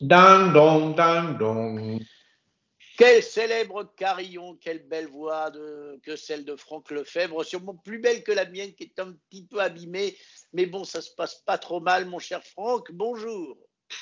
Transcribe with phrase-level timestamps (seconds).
[0.00, 2.04] Ding dong, ding dong.
[2.96, 8.22] Quel célèbre carillon, quelle belle voix de, que celle de Franck Lefebvre, sûrement plus belle
[8.22, 10.16] que la mienne qui est un petit peu abîmée.
[10.52, 12.92] Mais bon, ça se passe pas trop mal, mon cher Franck.
[12.92, 13.56] Bonjour.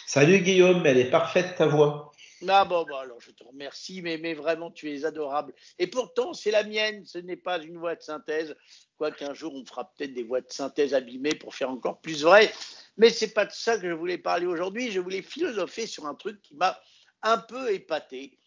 [0.06, 2.12] Salut Guillaume, elle est parfaite ta voix.
[2.48, 5.54] Ah bon, bon, alors je te remercie, mais, mais vraiment tu es adorable.
[5.79, 8.56] Et pourtant, c'est la mienne, ce n'est pas une voix de synthèse.
[8.98, 12.52] Quoiqu'un jour, on fera peut-être des voix de synthèse abîmées pour faire encore plus vrai.
[12.96, 14.90] Mais c'est pas de ça que je voulais parler aujourd'hui.
[14.90, 16.80] Je voulais philosopher sur un truc qui m'a
[17.23, 18.38] un peu épaté.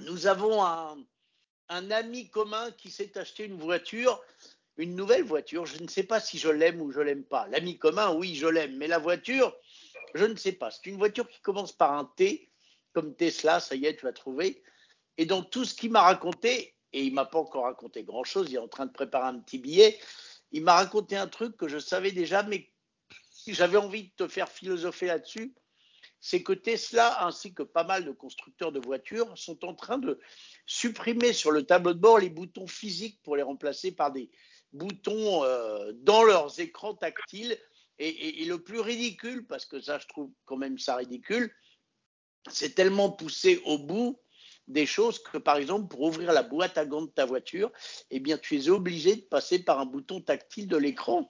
[0.00, 0.96] Nous avons un,
[1.68, 4.20] un ami commun qui s'est acheté une voiture,
[4.76, 5.66] une nouvelle voiture.
[5.66, 7.46] Je ne sais pas si je l'aime ou je l'aime pas.
[7.48, 9.56] L'ami commun, oui, je l'aime, mais la voiture,
[10.14, 10.70] je ne sais pas.
[10.70, 12.50] C'est une voiture qui commence par un T,
[12.92, 14.62] comme Tesla, ça y est, tu vas trouver.
[15.18, 18.54] Et dans tout ce qu'il m'a raconté, et il m'a pas encore raconté grand-chose, il
[18.54, 19.98] est en train de préparer un petit billet,
[20.52, 22.70] il m'a raconté un truc que je savais déjà, mais
[23.54, 25.54] j'avais envie de te faire philosopher là-dessus.
[26.20, 30.18] C'est que Tesla, ainsi que pas mal de constructeurs de voitures, sont en train de
[30.66, 34.30] supprimer sur le tableau de bord les boutons physiques pour les remplacer par des
[34.72, 37.56] boutons euh, dans leurs écrans tactiles.
[37.98, 41.50] Et, et, et, le plus ridicule, parce que ça, je trouve quand même ça ridicule,
[42.50, 44.20] c'est tellement poussé au bout
[44.68, 47.70] des choses que, par exemple, pour ouvrir la boîte à gants de ta voiture,
[48.10, 51.28] eh bien, tu es obligé de passer par un bouton tactile de l'écran.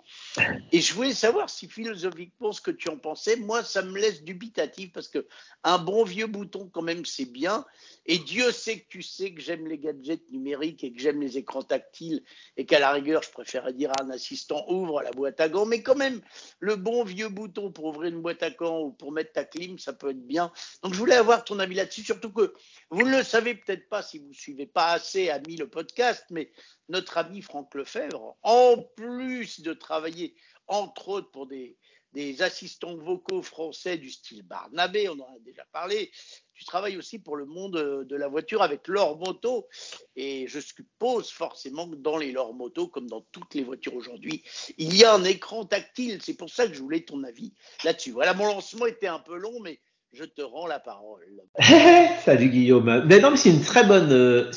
[0.72, 4.22] Et je voulais savoir si philosophiquement ce que tu en pensais, moi, ça me laisse
[4.22, 5.26] dubitatif parce que
[5.64, 7.64] un bon vieux bouton, quand même, c'est bien.
[8.06, 11.38] Et Dieu sait que tu sais que j'aime les gadgets numériques et que j'aime les
[11.38, 12.22] écrans tactiles
[12.56, 15.66] et qu'à la rigueur, je préférerais dire à un assistant ouvre la boîte à gants.
[15.66, 16.20] Mais quand même,
[16.60, 19.78] le bon vieux bouton pour ouvrir une boîte à gants ou pour mettre ta clim,
[19.78, 20.52] ça peut être bien.
[20.82, 22.54] Donc, je voulais avoir ton avis là-dessus, surtout que
[22.90, 26.24] vous ne le savez peut-être pas si vous ne suivez pas assez ami le podcast,
[26.30, 26.50] mais
[26.88, 30.36] notre ami Franck Lefebvre, en plus de travailler
[30.68, 31.76] entre autres pour des,
[32.16, 36.10] des assistants vocaux français du style Barnabé, on en a déjà parlé.
[36.54, 39.68] Tu travailles aussi pour le monde de la voiture avec Lore Moto.
[40.16, 44.42] Et je suppose forcément que dans les Lore Moto, comme dans toutes les voitures aujourd'hui,
[44.78, 46.22] il y a un écran tactile.
[46.22, 47.52] C'est pour ça que je voulais ton avis
[47.84, 48.12] là-dessus.
[48.12, 49.78] Voilà, mon lancement était un peu long, mais
[50.16, 51.42] je te rends la parole.
[52.24, 53.04] Salut Guillaume.
[53.06, 54.10] Mais non, mais c'est une très bonne,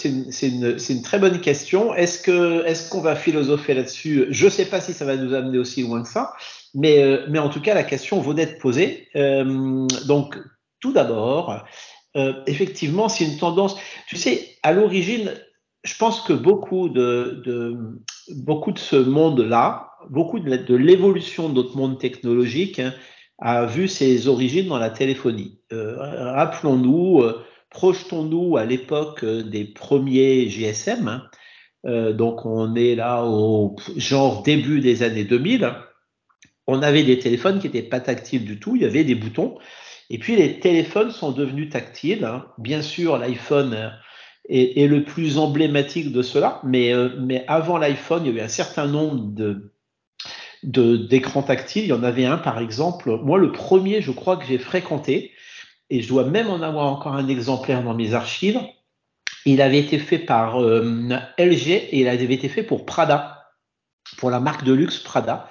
[0.06, 1.94] une, c'est une, c'est une très bonne question.
[1.94, 4.28] Est-ce que, est-ce qu'on va philosopher là-dessus?
[4.30, 6.34] Je ne sais pas si ça va nous amener aussi loin que ça,
[6.74, 9.10] mais, euh, mais en tout cas, la question vaut d'être posée.
[9.18, 10.38] Euh, donc,
[10.80, 11.66] tout d'abord,
[12.16, 13.76] euh, effectivement, c'est une tendance.
[14.08, 15.34] Tu sais, à l'origine,
[15.84, 17.78] je pense que beaucoup de, de
[18.46, 22.80] beaucoup de ce monde-là, beaucoup de, de l'évolution de notre monde technologique.
[22.80, 22.94] Hein,
[23.42, 25.60] a vu ses origines dans la téléphonie.
[25.72, 25.96] Euh,
[26.34, 31.08] Rappelons-nous, euh, projetons-nous à l'époque des premiers GSM.
[31.08, 31.24] Hein.
[31.86, 35.74] Euh, donc on est là au genre début des années 2000.
[36.68, 39.58] On avait des téléphones qui n'étaient pas tactiles du tout, il y avait des boutons.
[40.10, 42.26] Et puis les téléphones sont devenus tactiles.
[42.26, 42.46] Hein.
[42.58, 43.94] Bien sûr, l'iPhone
[44.50, 48.48] est, le plus emblématique de cela, mais, euh, mais avant l'iPhone, il y avait un
[48.48, 49.72] certain nombre de
[50.64, 51.84] d'écran tactile.
[51.84, 55.32] Il y en avait un, par exemple, moi, le premier, je crois que j'ai fréquenté,
[55.90, 58.60] et je dois même en avoir encore un exemplaire dans mes archives.
[59.46, 60.82] Il avait été fait par euh,
[61.38, 63.52] LG et il avait été fait pour Prada,
[64.18, 65.50] pour la marque de luxe Prada.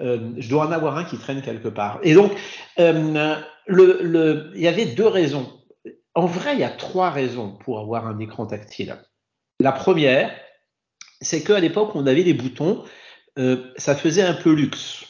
[0.00, 2.00] Euh, je dois en avoir un qui traîne quelque part.
[2.02, 2.32] Et donc,
[2.78, 5.50] euh, le, le, il y avait deux raisons.
[6.14, 8.96] En vrai, il y a trois raisons pour avoir un écran tactile.
[9.60, 10.32] La première,
[11.20, 12.82] c'est qu'à l'époque, on avait des boutons
[13.38, 15.04] euh, ça faisait un peu luxe.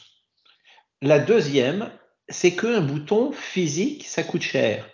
[1.01, 1.89] La deuxième,
[2.29, 4.87] c'est qu'un bouton physique, ça coûte cher.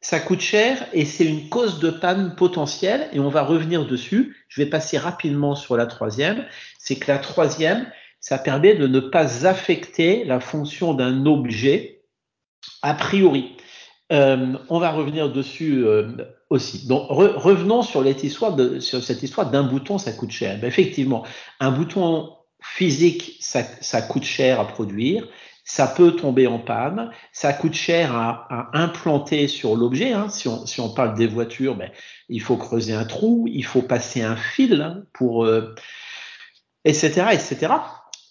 [0.00, 4.36] Ça coûte cher et c'est une cause de panne potentielle et on va revenir dessus.
[4.48, 6.46] Je vais passer rapidement sur la troisième.
[6.78, 7.86] C'est que la troisième,
[8.18, 12.02] ça permet de ne pas affecter la fonction d'un objet
[12.80, 13.56] a priori.
[14.10, 16.16] Euh, on va revenir dessus euh,
[16.48, 16.86] aussi.
[16.86, 20.58] Donc re revenons sur cette histoire d'un bouton, ça coûte cher.
[20.58, 21.24] Ben, effectivement,
[21.60, 22.30] un bouton
[22.62, 25.26] physique, ça, ça, coûte cher à produire,
[25.64, 30.12] ça peut tomber en panne, ça coûte cher à, implanter sur l'objet.
[30.12, 30.28] Hein.
[30.28, 31.90] Si, on, si, on, parle des voitures, ben,
[32.28, 35.74] il faut creuser un trou, il faut passer un fil hein, pour, euh,
[36.84, 37.74] etc., etc.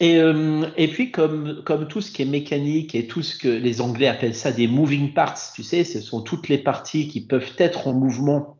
[0.02, 3.50] Et, euh, et puis comme, comme tout ce qui est mécanique et tout ce que
[3.50, 7.26] les Anglais appellent ça des moving parts, tu sais, ce sont toutes les parties qui
[7.26, 8.58] peuvent être en mouvement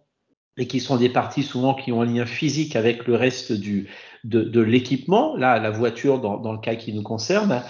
[0.58, 3.90] et qui sont des parties souvent qui ont un lien physique avec le reste du,
[4.24, 7.64] de, l'équipement, là, la voiture dans, le cas qui nous concerne,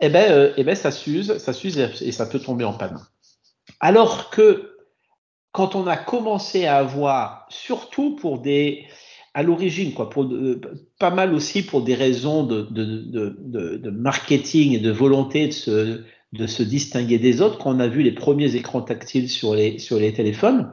[0.00, 2.98] eh ben, euh, eh ben ça s'use, ça s'use et ça peut tomber en panne.
[3.80, 4.76] Alors que
[5.52, 8.86] quand on a commencé à avoir, surtout pour des,
[9.34, 10.60] à l'origine, quoi, pour euh,
[10.98, 15.52] pas mal aussi pour des raisons de, de, de, de, marketing et de volonté de
[15.52, 16.02] se,
[16.32, 19.78] de se distinguer des autres, quand on a vu les premiers écrans tactiles sur les,
[19.78, 20.72] sur les téléphones,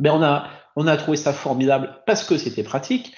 [0.00, 3.12] ben on, a, on a trouvé ça formidable parce que c'était pratique.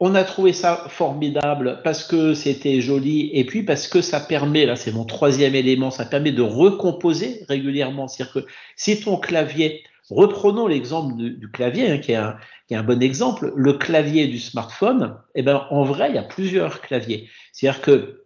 [0.00, 4.66] On a trouvé ça formidable parce que c'était joli et puis parce que ça permet,
[4.66, 8.08] là c'est mon troisième élément, ça permet de recomposer régulièrement.
[8.08, 8.46] C'est-à-dire que
[8.76, 14.26] si ton clavier, reprenons l'exemple du, clavier, hein, qui, est un, bon exemple, le clavier
[14.26, 17.28] du smartphone, eh ben, en vrai, il y a plusieurs claviers.
[17.52, 18.22] C'est-à-dire que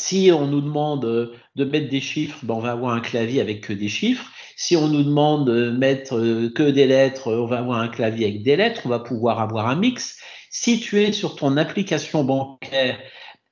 [0.00, 3.40] si on nous demande euh, de mettre des chiffres, ben on va avoir un clavier
[3.40, 4.32] avec que des chiffres.
[4.56, 8.26] Si on nous demande de mettre euh, que des lettres, on va avoir un clavier
[8.26, 8.82] avec des lettres.
[8.86, 10.18] On va pouvoir avoir un mix.
[10.52, 12.98] Si tu es sur ton application bancaire,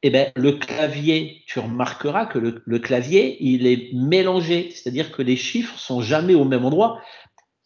[0.03, 4.71] eh ben, le clavier, tu remarqueras que le, clavier, il est mélangé.
[4.73, 7.01] C'est-à-dire que les chiffres sont jamais au même endroit.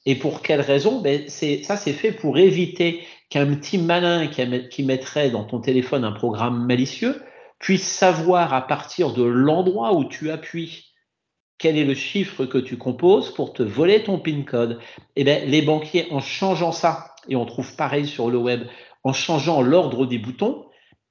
[0.04, 1.00] Et pour quelle raison?
[1.00, 6.12] Ben, Ça, c'est fait pour éviter qu'un petit malin qui, mettrait dans ton téléphone un
[6.12, 7.22] programme malicieux
[7.58, 10.92] puisse savoir à partir de l'endroit où tu appuies
[11.56, 14.78] quel est le chiffre que tu composes pour te voler ton PIN code.
[15.16, 18.64] Eh bien, les banquiers, en changeant ça, et on trouve pareil sur le web,
[19.04, 20.66] en changeant l'ordre des boutons,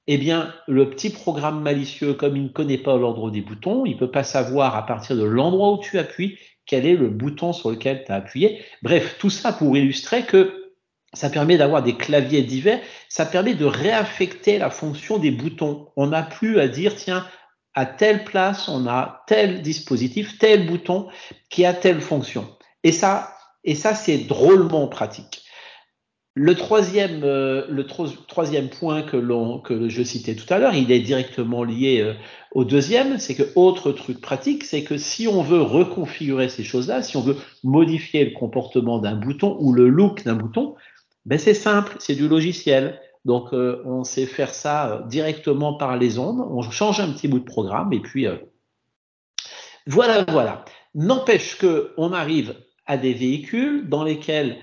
[0.06, 3.96] eh bien, le petit programme malicieux, comme il ne connaît pas l'ordre des boutons, il
[3.96, 7.70] peut pas savoir à partir de l'endroit où tu appuies quel est le bouton sur
[7.70, 8.62] lequel tu as appuyé.
[8.82, 10.72] Bref, tout ça pour illustrer que
[11.12, 15.88] ça permet d'avoir des claviers divers, ça permet de réaffecter la fonction des boutons.
[15.96, 17.26] On n'a plus à dire, tiens,
[17.74, 21.08] à telle place, on a tel dispositif, tel bouton
[21.50, 22.48] qui a telle fonction.
[22.82, 23.34] Et ça,
[23.64, 25.41] et ça c'est drôlement pratique.
[26.34, 31.00] Le troisième, euh, le troisième point que, que je citais tout à l'heure, il est
[31.00, 32.14] directement lié euh,
[32.52, 37.02] au deuxième, c'est que autre truc pratique, c'est que si on veut reconfigurer ces choses-là,
[37.02, 40.74] si on veut modifier le comportement d'un bouton ou le look d'un bouton,
[41.26, 43.00] ben c'est simple, c'est du logiciel.
[43.24, 46.44] Donc euh, on sait faire ça euh, directement par les ondes.
[46.50, 48.36] On change un petit bout de programme et puis euh,
[49.86, 50.64] voilà, voilà.
[50.94, 52.54] N'empêche que on arrive
[52.86, 54.58] à des véhicules dans lesquels,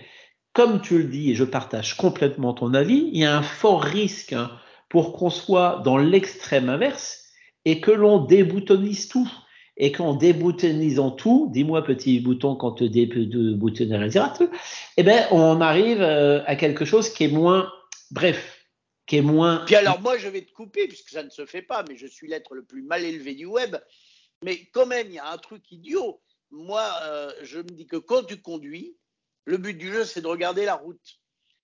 [0.53, 3.83] comme tu le dis, et je partage complètement ton avis, il y a un fort
[3.83, 4.51] risque hein,
[4.89, 7.25] pour qu'on soit dans l'extrême inverse
[7.65, 9.29] et que l'on déboutonnise tout
[9.79, 14.39] et qu'en déboutonnisant tout, dis-moi petit bouton quand te déboutonneras,
[14.97, 17.71] eh ben, on arrive euh, à quelque chose qui est moins,
[18.11, 18.65] bref,
[19.07, 19.63] qui est moins.
[19.65, 22.07] Puis alors, moi, je vais te couper, puisque ça ne se fait pas, mais je
[22.07, 23.77] suis l'être le plus mal élevé du web.
[24.43, 26.21] Mais quand même, il y a un truc idiot.
[26.51, 28.97] Moi, euh, je me dis que quand tu conduis,
[29.49, 31.19] le but du jeu, c'est de regarder la route.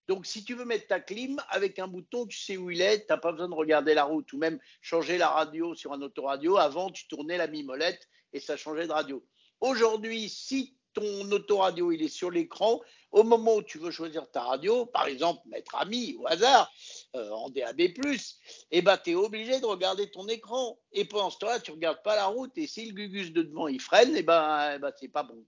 [0.07, 3.01] Donc, si tu veux mettre ta clim avec un bouton, tu sais où il est,
[3.01, 6.01] tu n'as pas besoin de regarder la route ou même changer la radio sur un
[6.01, 6.57] autoradio.
[6.57, 9.23] Avant, tu tournais la mimolette et ça changeait de radio.
[9.61, 14.41] Aujourd'hui, si ton autoradio il est sur l'écran, au moment où tu veux choisir ta
[14.41, 16.71] radio, par exemple mettre ami au hasard
[17.15, 17.81] euh, en DAB+,
[18.71, 22.01] eh ben tu es obligé de regarder ton écran et pendant ce temps-là, tu regardes
[22.01, 24.91] pas la route et si le gugus de devant il freine, eh ben, eh ben
[24.99, 25.45] c'est pas bon.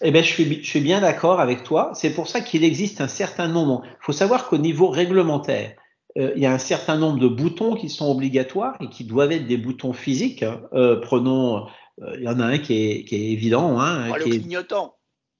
[0.00, 1.92] Eh ben, je suis, je suis bien d'accord avec toi.
[1.94, 3.82] C'est pour ça qu'il existe un certain nombre.
[3.84, 5.74] Il faut savoir qu'au niveau réglementaire,
[6.16, 9.32] euh, il y a un certain nombre de boutons qui sont obligatoires et qui doivent
[9.32, 10.44] être des boutons physiques.
[10.72, 11.66] Euh, prenons,
[12.02, 13.80] euh, il y en a un qui est, qui est évident.
[13.80, 14.96] Hein, ah, qui le clignotant.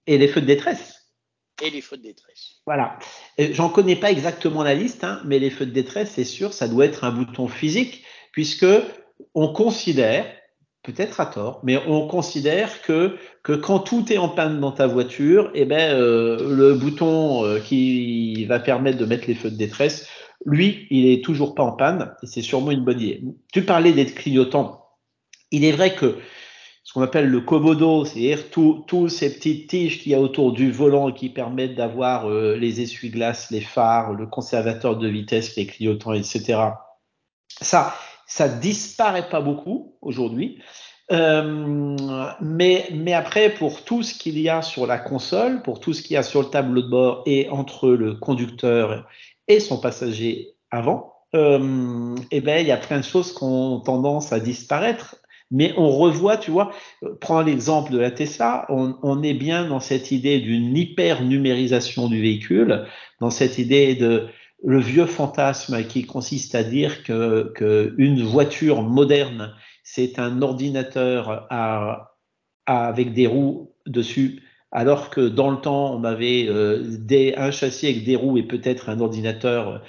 [0.07, 0.95] Et les feux de détresse.
[1.63, 2.61] Et les feux de détresse.
[2.67, 2.99] Voilà.
[3.39, 6.69] J'en connais pas exactement la liste, hein, mais les feux de détresse, c'est sûr, ça
[6.69, 8.67] doit être un bouton physique, puisque
[9.35, 10.25] on considère,
[10.93, 15.51] peut-être à tort, mais on considère que, quand tout est en panne dans ta voiture,
[15.55, 20.09] eh ben, euh, le bouton euh, qui va permettre de mettre les feux de détresse,
[20.47, 23.23] lui, il est toujours pas en panne, et c'est sûrement une bonne idée.
[23.53, 24.87] Tu parlais d'être clignotant.
[25.51, 26.17] Il est vrai que
[26.85, 30.73] ce qu'on appelle le komodo, c'est-à-dire tous ces petites tiges qu'il y a autour du
[30.73, 36.15] volant qui permettent d'avoir euh, les essuie-glaces, les phares, le conservateur de vitesse, les clignotants,
[36.15, 36.61] etc.
[37.61, 37.95] Ça,
[38.29, 40.61] ça disparaît pas beaucoup aujourd'hui.
[41.11, 41.97] Euh,
[42.41, 46.03] mais, mais après, pour tout ce qu'il y a sur la console, pour tout ce
[46.03, 49.09] qu'il y a sur le tableau de bord et entre le conducteur
[49.49, 53.81] et son passager avant, euh, eh ben, il y a plein de choses qui ont
[53.81, 55.17] tendance à disparaître.
[55.51, 56.73] Mais on revoit, tu vois,
[57.23, 62.09] prends l'exemple de la Tesla, on, on, est bien dans cette idée d'une hyper numérisation
[62.09, 62.85] du véhicule,
[63.19, 64.29] dans cette idée de
[64.65, 71.47] le vieux fantasme qui consiste à dire que, que voiture moderne, c'est un ordinateur
[72.67, 76.85] avec des roues dessus, alors que dans le temps, on avait euh,
[77.37, 79.83] un châssis avec des roues et peut-être un ordinateur,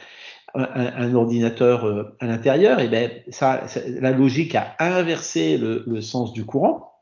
[0.54, 2.80] un, ordinateur euh, à l'intérieur.
[2.80, 6.94] Et ben, ça, la logique a inversé le, le, sens du courant.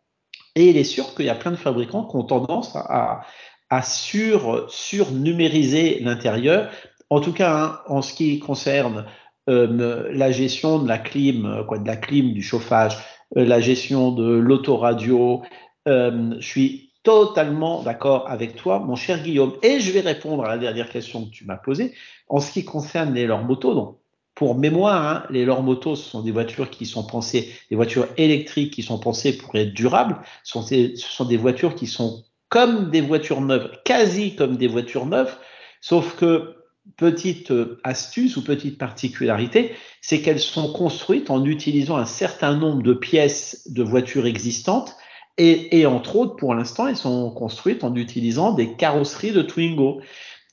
[0.55, 3.21] Et il est sûr qu'il y a plein de fabricants qui ont tendance à,
[3.69, 6.71] à sur, surnumériser l'intérieur
[7.09, 9.05] en tout cas, hein, en ce qui concerne
[9.49, 12.97] euh, la gestion de la clim, quoi, de la clim, du chauffage,
[13.35, 15.43] la gestion de l'autoradio.
[15.85, 19.53] je suis totalement d'accord avec toi, mon cher Guillaume.
[19.63, 21.93] Et je vais répondre à la dernière question que tu m'as posée
[22.27, 23.73] en ce qui concerne les leurs motos.
[23.73, 23.97] Donc,
[24.35, 28.07] pour mémoire, hein, les leurs motos, ce sont des voitures qui sont pensées, des voitures
[28.17, 30.19] électriques qui sont pensées pour être durables.
[30.43, 34.57] Ce sont, des, ce sont des voitures qui sont comme des voitures neuves, quasi comme
[34.57, 35.33] des voitures neuves,
[35.79, 36.56] sauf que
[36.95, 42.81] petite euh, astuce ou petite particularité, c'est qu'elles sont construites en utilisant un certain nombre
[42.81, 44.95] de pièces de voitures existantes
[45.37, 50.01] et, et entre autres, pour l'instant, elles sont construites en utilisant des carrosseries de Twingo.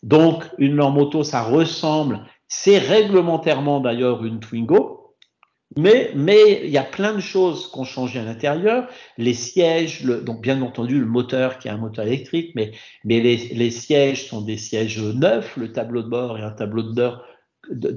[0.02, 5.03] Donc, une leur moto, ça ressemble, c'est réglementairement d'ailleurs une Twingo,
[5.76, 8.88] mais, mais il y a plein de choses qui ont changé à l'intérieur.
[9.18, 12.72] Les sièges, le, donc bien entendu le moteur qui est un moteur électrique, mais,
[13.04, 15.56] mais les, les sièges sont des sièges neufs.
[15.56, 17.24] Le tableau de bord est un tableau de bord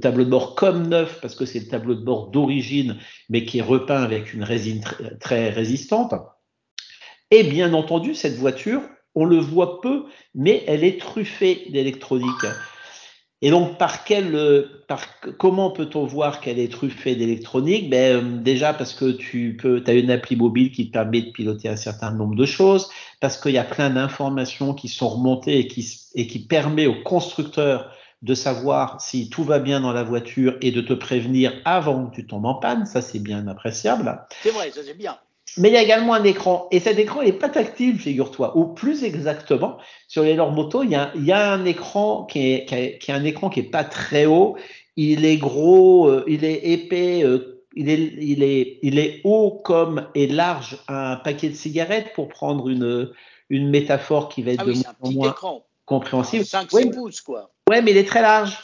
[0.02, 2.98] tableau de bord comme neuf parce que c'est le tableau de bord d'origine,
[3.30, 6.14] mais qui est repeint avec une résine très, très résistante.
[7.32, 8.82] Et bien entendu, cette voiture,
[9.16, 12.46] on le voit peu, mais elle est truffée d'électronique.
[13.44, 15.06] Et donc, par quel, euh, par,
[15.38, 17.90] comment peut-on voir qu'elle est truffée d'électronique?
[17.90, 21.32] Ben, euh, Déjà parce que tu peux, as une appli mobile qui te permet de
[21.32, 22.90] piloter un certain nombre de choses,
[23.20, 27.04] parce qu'il y a plein d'informations qui sont remontées et qui, et qui permet au
[27.04, 27.92] constructeur
[28.24, 32.16] de savoir si tout va bien dans la voiture et de te prévenir avant que
[32.16, 32.88] tu tombes en panne.
[32.88, 34.20] Ça, c'est bien appréciable.
[34.42, 35.16] C'est vrai, ça c'est bien.
[35.58, 36.68] Mais il y a également un écran.
[36.72, 38.58] Et cet écran n'est pas tactile, figure-toi.
[38.58, 42.26] Ou plus exactement, sur les leurs motos, il y a, il y a un écran
[42.26, 44.58] qui est, qui, est, qui est un écran qui est pas très haut.
[44.96, 49.62] Il est gros, euh, il est épais, euh, il, est, il, est, il est haut
[49.64, 53.12] comme et large un paquet de cigarettes pour prendre une,
[53.50, 55.66] une métaphore qui va être ah oui, de moins en moins écran.
[55.86, 56.44] compréhensible.
[56.44, 57.52] 5-6 ouais, pouces, quoi.
[57.70, 58.58] Ouais, mais il est très large.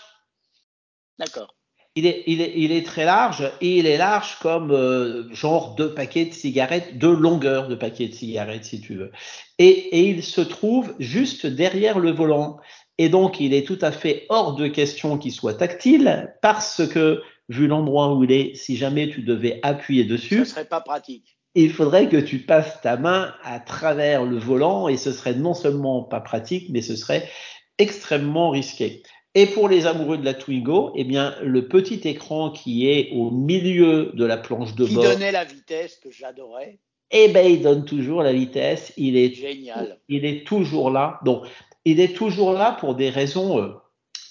[1.19, 1.55] D'accord.
[1.95, 5.75] Il est, il, est, il est très large et il est large comme euh, genre
[5.75, 9.11] deux paquets de cigarettes, deux longueurs de paquets de cigarettes si tu veux.
[9.59, 12.57] Et, et, il se trouve juste derrière le volant.
[12.97, 17.21] Et donc il est tout à fait hors de question qu'il soit tactile parce que
[17.49, 21.37] vu l'endroit où il est, si jamais tu devais appuyer dessus, ça serait pas pratique.
[21.55, 25.53] Il faudrait que tu passes ta main à travers le volant et ce serait non
[25.53, 27.29] seulement pas pratique, mais ce serait
[27.77, 29.03] extrêmement risqué.
[29.35, 33.31] Et pour les amoureux de la Twingo, eh bien, le petit écran qui est au
[33.31, 35.03] milieu de la planche de qui bord.
[35.03, 36.79] Qui donnait la vitesse que j'adorais.
[37.09, 38.93] Eh ben, il donne toujours la vitesse.
[38.97, 39.99] Il est génial.
[40.07, 41.19] Il est toujours là.
[41.25, 41.45] Donc,
[41.85, 43.73] il est toujours là pour des raisons, euh,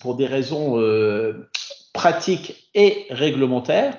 [0.01, 1.49] pour des raisons euh,
[1.93, 3.99] pratiques et réglementaires.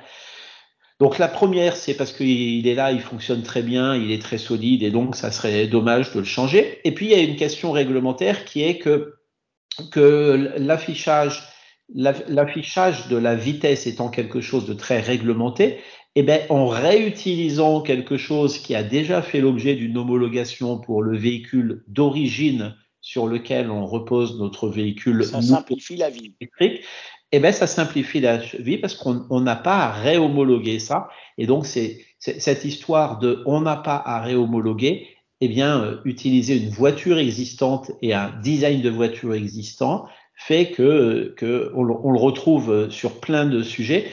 [1.00, 4.38] Donc la première, c'est parce qu'il est là, il fonctionne très bien, il est très
[4.38, 6.80] solide et donc ça serait dommage de le changer.
[6.86, 9.16] Et puis il y a une question réglementaire qui est que
[9.92, 11.44] que l'affichage
[11.94, 15.80] l'affichage de la vitesse étant quelque chose de très réglementé,
[16.16, 21.18] eh bien, en réutilisant quelque chose qui a déjà fait l'objet d'une homologation pour le
[21.18, 26.34] véhicule d'origine sur lequel on repose notre véhicule ça simplifie la vie.
[26.40, 26.86] électrique,
[27.32, 31.10] eh ben, ça simplifie la vie parce qu'on n'a pas à réhomologuer ça.
[31.38, 35.08] Et donc, c'est cette histoire de on n'a pas à réhomologuer,
[35.46, 41.34] eh bien, euh, utiliser une voiture existante et un design de voiture existant fait que,
[41.38, 44.08] que on, on, le retrouve sur plein de sujets.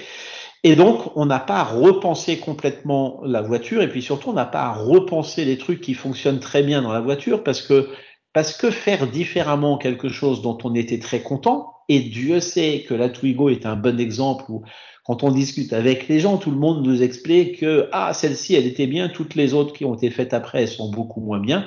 [0.63, 4.45] Et donc, on n'a pas à repenser complètement la voiture et puis surtout, on n'a
[4.45, 7.89] pas à repenser les trucs qui fonctionnent très bien dans la voiture parce que
[8.33, 12.95] parce que faire différemment quelque chose dont on était très content, et Dieu sait que
[12.95, 14.63] la Twigo est un bon exemple où
[15.05, 18.67] quand on discute avec les gens, tout le monde nous explique que ah celle-ci elle
[18.67, 21.67] était bien, toutes les autres qui ont été faites après elles sont beaucoup moins bien.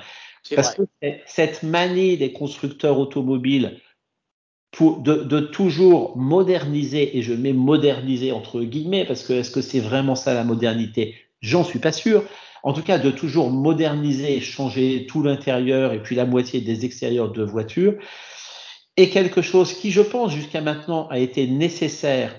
[0.55, 0.88] Parce vrai.
[1.01, 3.79] que cette manie des constructeurs automobiles
[4.72, 9.62] pour, de, de, toujours moderniser, et je mets moderniser entre guillemets, parce que est-ce que
[9.62, 11.15] c'est vraiment ça la modernité?
[11.41, 12.24] J'en suis pas sûr.
[12.63, 17.32] En tout cas, de toujours moderniser, changer tout l'intérieur et puis la moitié des extérieurs
[17.32, 17.96] de voitures,
[18.96, 22.36] est quelque chose qui, je pense, jusqu'à maintenant a été nécessaire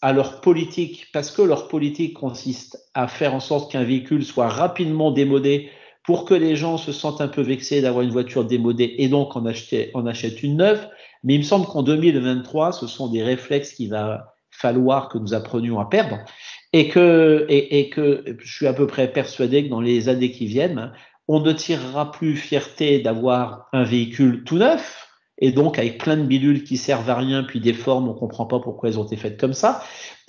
[0.00, 4.48] à leur politique, parce que leur politique consiste à faire en sorte qu'un véhicule soit
[4.48, 5.70] rapidement démodé
[6.04, 9.34] pour que les gens se sentent un peu vexés d'avoir une voiture démodée et donc
[9.34, 10.86] en, acheter, en achètent une neuve.
[11.22, 15.32] Mais il me semble qu'en 2023, ce sont des réflexes qu'il va falloir que nous
[15.32, 16.18] apprenions à perdre
[16.74, 20.46] et que, et, que je suis à peu près persuadé que dans les années qui
[20.46, 20.90] viennent,
[21.28, 25.06] on ne tirera plus fierté d'avoir un véhicule tout neuf,
[25.38, 28.46] et donc avec plein de bidules qui servent à rien, puis des formes, on comprend
[28.46, 29.84] pas pourquoi elles ont été faites comme ça.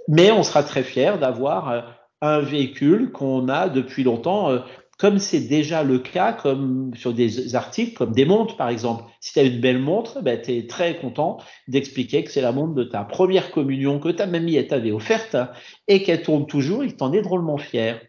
[0.08, 4.60] Mais on sera très fier d'avoir un véhicule qu'on a depuis longtemps,
[4.98, 9.04] comme c'est déjà le cas, comme sur des articles, comme des montres par exemple.
[9.20, 11.38] Si tu as une belle montre, ben, tu es très content
[11.68, 15.36] d'expliquer que c'est la montre de ta première communion que ta mamie t'avait offerte
[15.88, 18.02] et qu'elle tourne toujours et que t'en es drôlement fier.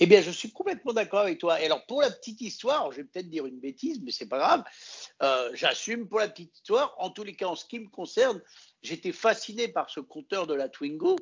[0.00, 1.60] Eh bien, je suis complètement d'accord avec toi.
[1.60, 4.38] Et alors, pour la petite histoire, je vais peut-être dire une bêtise, mais c'est pas
[4.38, 4.64] grave.
[5.22, 6.94] Euh, j'assume pour la petite histoire.
[6.98, 8.42] En tous les cas, en ce qui me concerne,
[8.82, 11.16] j'étais fasciné par ce compteur de la Twingo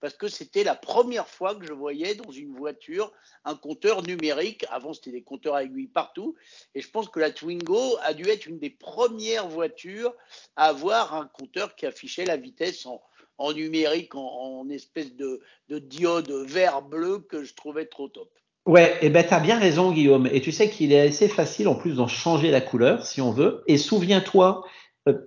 [0.00, 3.12] parce que c'était la première fois que je voyais dans une voiture
[3.44, 4.66] un compteur numérique.
[4.70, 6.34] Avant, c'était des compteurs à aiguilles partout.
[6.74, 10.14] Et je pense que la Twingo a dû être une des premières voitures
[10.56, 12.86] à avoir un compteur qui affichait la vitesse
[13.38, 18.30] en, numérique, en, espèce de, diode vert-bleu que je trouvais trop top.
[18.66, 20.28] Ouais, et eh ben as bien raison Guillaume.
[20.32, 23.30] Et tu sais qu'il est assez facile en plus d'en changer la couleur si on
[23.30, 23.62] veut.
[23.68, 24.64] Et souviens-toi,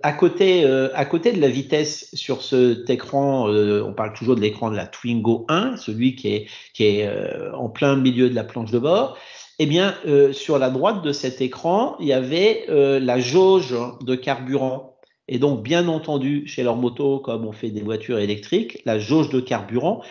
[0.02, 4.36] à côté, euh, à côté de la vitesse sur cet écran, euh, on parle toujours
[4.36, 7.08] de l'écran de la Twingo 1, celui qui est, qui est
[7.54, 9.18] en plein milieu de la planche de bord.
[9.58, 9.94] Eh bien,
[10.32, 14.90] sur la droite de cet écran, il y avait la jauge de carburant
[15.32, 19.30] et donc, bien entendu, chez leur moto, comme on fait des voitures électriques, la jauge
[19.30, 20.02] de carburant,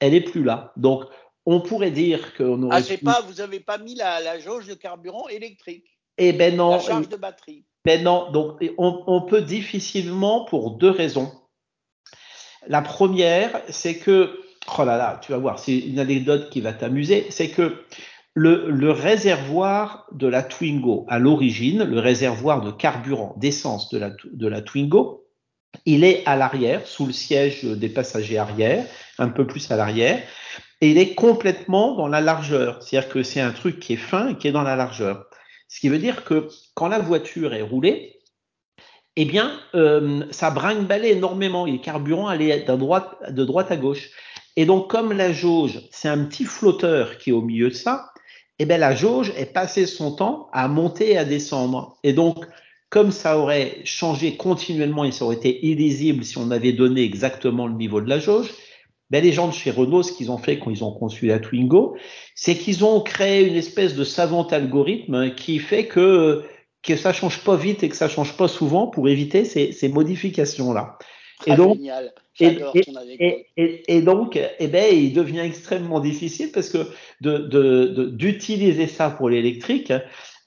[0.00, 0.74] elle est plus là.
[0.76, 1.04] Donc,
[1.46, 2.76] on pourrait dire qu'on aurait.
[2.76, 5.98] Ah, c'est pas, vous n'avez pas mis la, jauge de carburant électrique.
[6.18, 6.72] Eh ben non.
[6.72, 7.64] La charge de batterie.
[7.86, 8.32] Ben non.
[8.32, 11.30] Donc, on, peut difficilement pour deux raisons.
[12.66, 14.40] La première, c'est que,
[14.76, 17.84] oh là là, tu vas voir, c'est une anecdote qui va t'amuser, c'est que
[18.34, 25.24] le, réservoir de la Twingo, à l'origine, le réservoir de carburant, d'essence de la Twingo,
[25.84, 28.84] il est à l'arrière, sous le siège des passagers arrière,
[29.20, 30.20] un peu plus à l'arrière,
[30.80, 32.82] et il est complètement dans la largeur.
[32.82, 35.30] C'est-à-dire que c'est un truc qui est fin et qui est dans la largeur.
[35.68, 38.20] Ce qui veut dire que quand la voiture est roulée,
[39.16, 43.76] eh bien, euh, ça brinque-ballait énormément et le carburant allait de droite, de droite à
[43.76, 44.10] gauche.
[44.56, 48.10] Et donc, comme la jauge, c'est un petit flotteur qui est au milieu de ça,
[48.58, 51.96] eh bien, la jauge est passée son temps à monter et à descendre.
[52.02, 52.46] Et donc,
[52.88, 57.66] comme ça aurait changé continuellement et ça aurait été illisible si on avait donné exactement
[57.66, 58.50] le niveau de la jauge,
[59.10, 61.38] ben les gens de chez Renault, ce qu'ils ont fait quand ils ont conçu la
[61.38, 61.96] Twingo,
[62.34, 66.44] c'est qu'ils ont créé une espèce de savant algorithme qui fait que
[66.82, 69.88] que ça change pas vite et que ça change pas souvent pour éviter ces, ces
[69.88, 70.98] modifications-là.
[71.46, 72.12] et donc, génial.
[72.38, 76.86] Et, et, et, donc, eh ben, il devient extrêmement difficile parce que
[78.10, 79.92] d'utiliser de, ça pour l'électrique,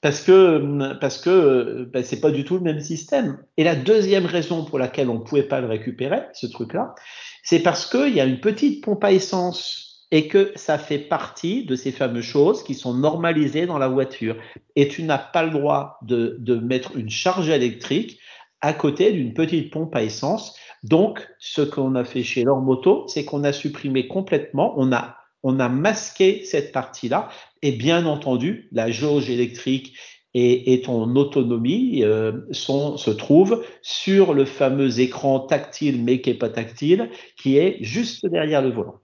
[0.00, 3.38] parce que parce que ben, c'est pas du tout le même système.
[3.56, 6.94] Et la deuxième raison pour laquelle on pouvait pas le récupérer, ce truc-là,
[7.42, 11.64] c'est parce qu'il y a une petite pompe à essence et que ça fait partie
[11.64, 14.36] de ces fameuses choses qui sont normalisées dans la voiture.
[14.74, 18.18] Et tu n'as pas le droit de, mettre une charge électrique
[18.60, 23.04] à côté d'une petite pompe à essence donc, ce qu'on a fait chez leur moto,
[23.06, 27.28] c'est qu'on a supprimé complètement, on a masqué cette partie-là.
[27.62, 29.94] Et bien entendu, la jauge électrique
[30.34, 36.50] et, ton autonomie euh, se trouvent sur le fameux écran tactile, mais qui n'est pas
[36.50, 39.00] tactile, qui est juste derrière le volant.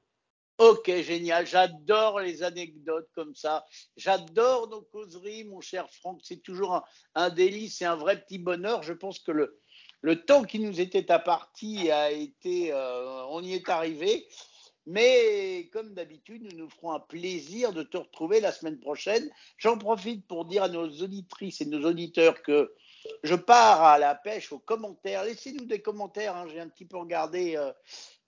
[0.59, 1.47] Ok, génial.
[1.47, 3.67] J'adore les anecdotes comme ça.
[3.97, 6.21] J'adore nos causeries, mon cher Franck.
[6.23, 6.85] C'est toujours un,
[7.15, 8.83] un délice et un vrai petit bonheur.
[8.83, 9.61] Je pense que le,
[10.25, 14.27] temps qui nous était imparti a été, euh, on y est arrivé.
[14.87, 19.29] Mais comme d'habitude, nous nous ferons un plaisir de te retrouver la semaine prochaine.
[19.59, 22.73] J'en profite pour dire à nos auditrices et nos auditeurs que
[23.25, 25.25] je pars à la pêche aux commentaires.
[25.25, 26.37] Laissez-nous des commentaires.
[26.37, 26.47] Hein.
[26.49, 27.73] J'ai un petit peu regardé euh,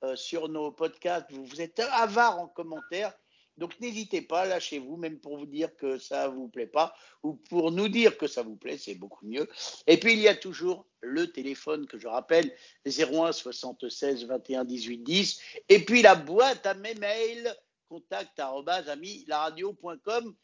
[0.03, 1.31] euh, sur nos podcasts.
[1.31, 3.13] vous êtes avares en commentaires.
[3.59, 7.73] Donc n'hésitez pas, lâchez-vous, même pour vous dire que ça vous plaît pas, ou pour
[7.73, 9.49] nous dire que ça vous plaît, c'est beaucoup mieux.
[9.87, 12.55] Et puis il y a toujours le téléphone que je rappelle,
[12.87, 17.55] 01 76 21 18 10, et puis la boîte à mes mails,
[17.89, 20.35] contact laradio.com.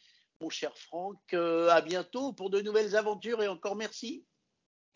[0.41, 4.27] Mon cher Franck, euh, à bientôt pour de nouvelles aventures et encore merci.